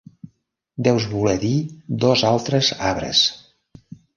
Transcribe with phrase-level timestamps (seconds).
[0.87, 1.53] Deus voler dir
[2.07, 3.25] dos altres arbres.